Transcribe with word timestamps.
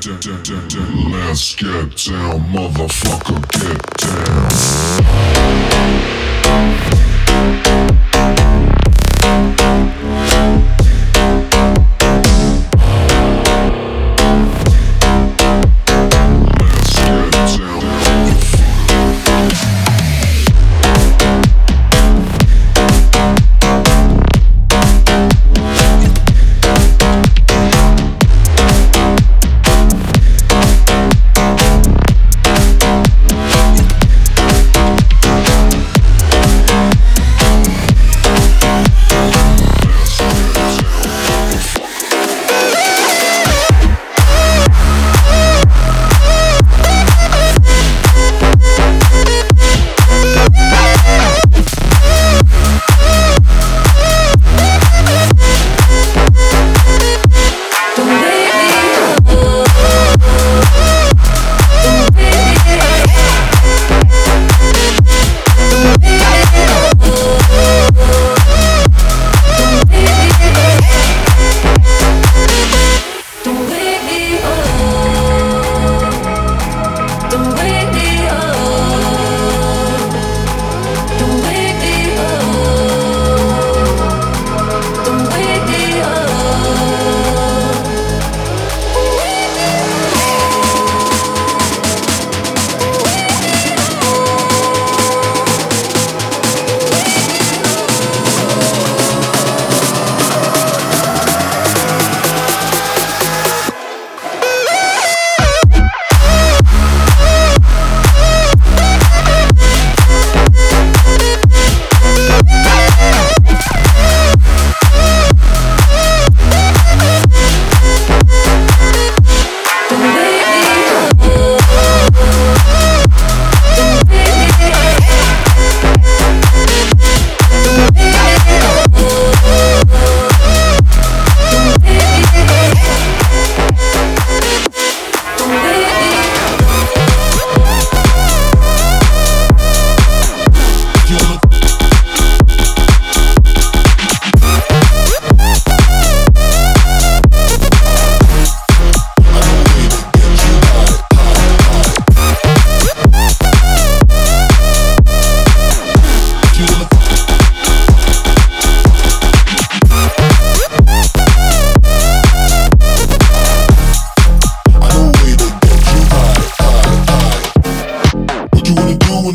dun, 0.00 0.20
dun, 0.20 0.42
dun. 0.42 0.67
Let's 1.38 1.54
get 1.54 2.12
down, 2.12 2.40
motherfucker, 2.50 3.38
get 3.52 3.78
down. 3.96 4.38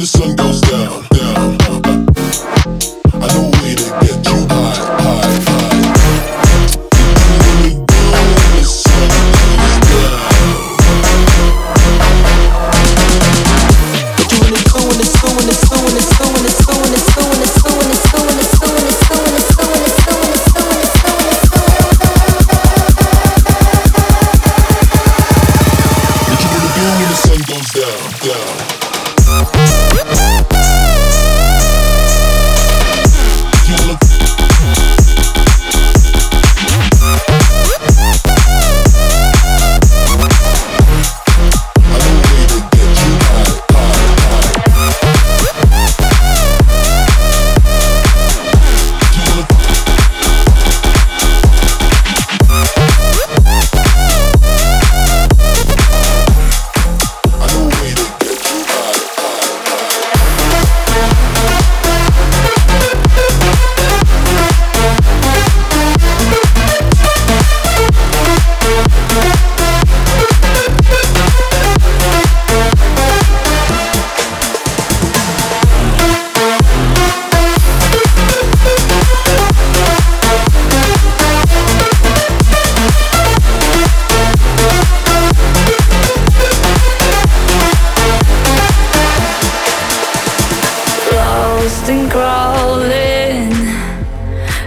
the 0.03 0.07
sun 0.07 0.42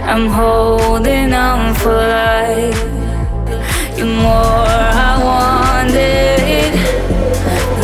I'm 0.09 0.27
holding 0.27 1.33
on 1.33 1.75
for 1.75 1.91
life. 1.91 2.79
The 3.99 4.05
more 4.05 4.71
I 5.05 5.19
want 5.21 5.91
it, 5.91 6.71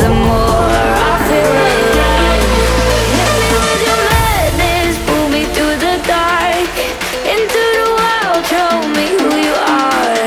the 0.00 0.08
more 0.08 0.72
I 1.04 1.14
feel 1.28 1.52
alive. 1.76 2.48
Hit 3.12 3.32
me 3.44 3.50
with 3.60 3.82
your 3.88 4.00
madness, 4.08 4.96
pull 5.04 5.28
me 5.28 5.42
through 5.52 5.76
the 5.84 6.00
dark, 6.08 6.72
into 7.28 7.60
the 7.76 7.86
wild. 7.92 8.40
Show 8.48 8.72
me 8.96 9.06
who 9.20 9.30
you 9.44 9.56
are. 9.84 10.24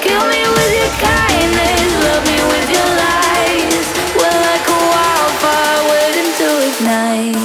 Kill 0.00 0.24
me 0.32 0.42
with 0.48 0.72
your 0.80 0.92
kindness, 0.96 1.88
love 2.08 2.24
me 2.24 2.40
with 2.56 2.68
your 2.72 2.90
lies. 3.04 3.84
We're 4.16 4.40
like 4.48 4.64
a 4.64 4.80
wildfire 4.96 5.80
waiting 5.92 6.30
to 6.40 6.48
ignite. 6.72 7.43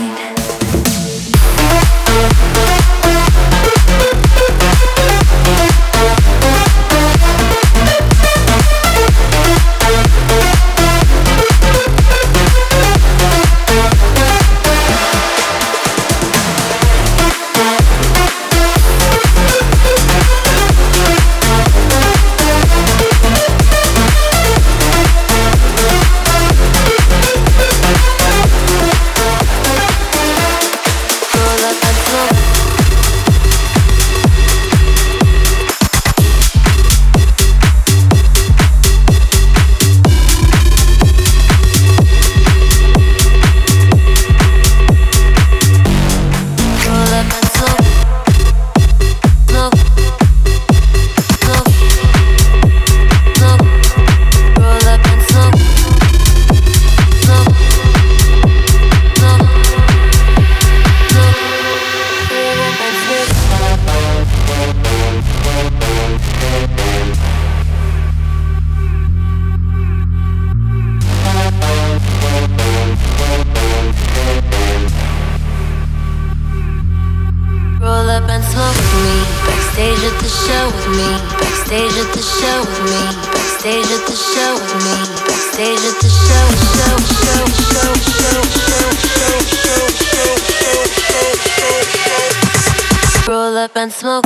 Me. 81.00 81.08
Backstage 81.40 81.96
at 82.04 82.10
the 82.14 82.22
show 82.22 82.60
with 82.68 82.84
me. 82.92 83.02
Backstage 83.32 83.90
at 83.96 84.04
the 84.08 84.16
show 84.16 84.54
with 84.60 84.76
me. 84.84 84.96
Backstage 85.28 85.84
at 85.90 85.96
the 86.04 86.10
show, 86.10 86.48
show, 86.76 86.96
show, 87.24 87.44
show, 87.72 87.94
show, 88.10 88.42
show, 88.60 88.90
show, 89.00 89.56
show, 89.56 89.84
show, 90.00 90.34
show, 90.50 91.24
show, 91.56 91.80
show. 91.96 93.32
Roll 93.32 93.58
up 93.58 93.76
and 93.76 93.92
smoke. 93.92 94.26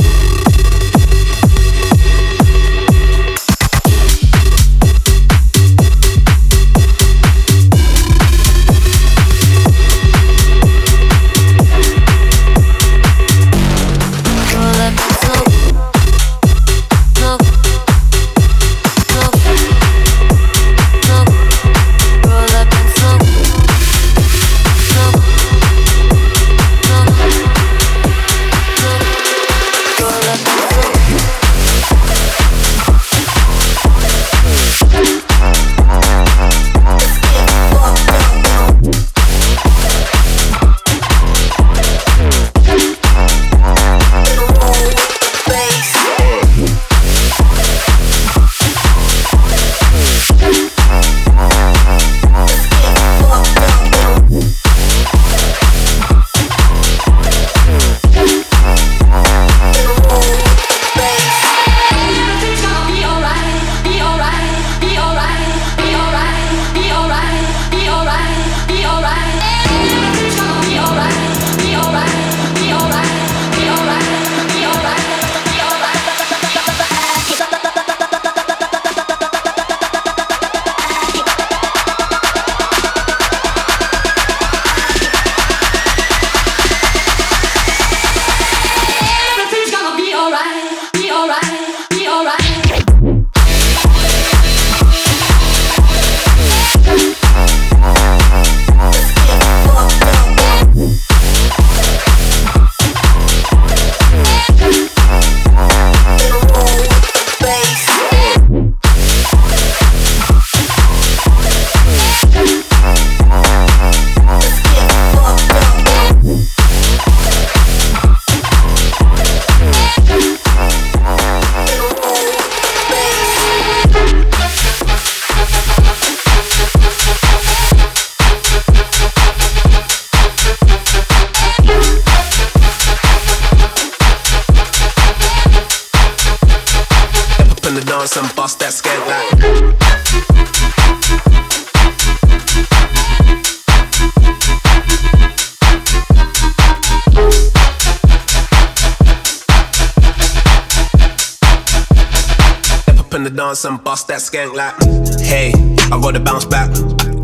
dance 153.33 153.65
and 153.65 153.83
bust 153.83 154.07
that 154.07 154.19
skank 154.19 154.53
like. 154.53 154.75
Hey, 155.19 155.51
I 155.91 155.99
gotta 156.01 156.19
bounce 156.19 156.45
back. 156.45 156.69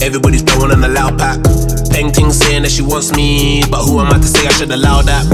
Everybody's 0.02 0.44
blowing 0.44 0.72
on 0.72 0.82
the 0.82 0.88
loud 0.88 1.18
pack. 1.20 1.38
Painting 1.92 2.12
Ting 2.12 2.32
saying 2.32 2.64
that 2.64 2.72
she 2.72 2.82
wants 2.82 3.14
me, 3.16 3.64
but 3.70 3.84
who 3.84 4.00
am 4.00 4.08
I 4.08 4.18
to 4.18 4.28
say 4.28 4.48
I 4.48 4.52
should 4.52 4.72
allow 4.72 5.02
that? 5.02 5.26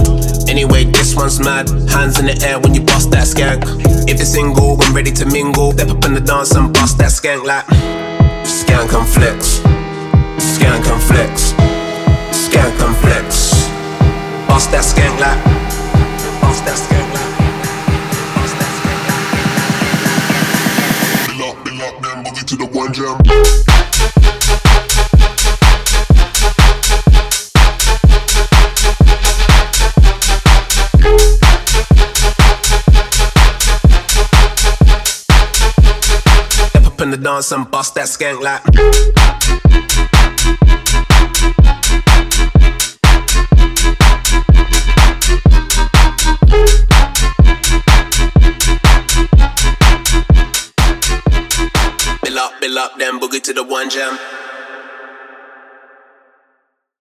Anyway, 0.50 0.84
this 0.86 1.15
one's 1.15 1.39
mad. 1.39 1.70
Hands 1.89 2.20
in 2.20 2.25
the 2.25 2.38
air 2.46 2.60
when 2.60 2.74
you 2.74 2.82
bust 2.82 3.12
that 3.12 3.27
skank. 3.27 3.63
If 4.10 4.20
it's 4.20 4.32
single, 4.32 4.77
I'm 4.82 4.96
ready 4.96 5.12
to 5.12 5.25
mingle. 5.25 5.72
Step 5.72 5.89
up 5.89 6.03
in 6.05 6.13
the 6.13 6.22
dance 6.22 6.55
and 6.55 6.74
bust 6.74 6.98
that 6.98 7.12
skank 7.12 7.46
like. 7.46 7.65
Skank 8.44 8.94
and 8.94 9.08
flex. 9.08 9.60
Skank 10.39 10.86
and 10.91 11.03
flex. 11.03 11.53
Skank 12.36 12.75
and 12.84 12.96
flex. 12.98 13.70
Bust 14.48 14.72
that 14.72 14.84
skank 14.84 15.20
like. 15.20 15.45
up 22.98 23.20
in 37.02 37.12
the 37.12 37.18
dance 37.22 37.52
and 37.52 37.70
bust 37.70 37.96
that 37.96 38.06
skank 38.06 38.40
like. 38.40 39.55
Lock 52.86 53.00
them 53.00 53.20
boogie 53.20 53.42
to 53.42 53.51
the 53.51 53.63
one 53.63 53.89
jam. 53.89 54.45